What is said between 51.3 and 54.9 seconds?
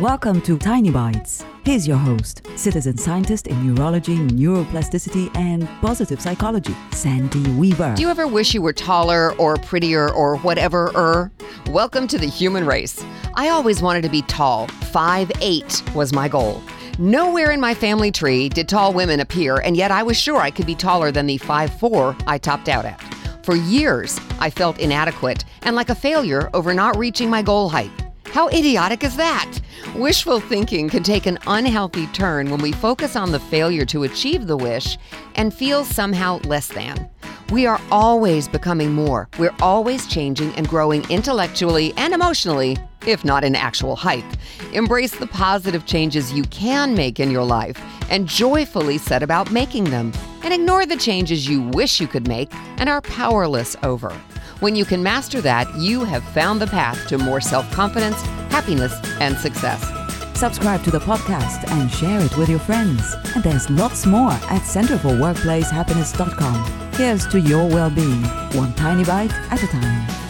you wish you could make and are powerless over. When you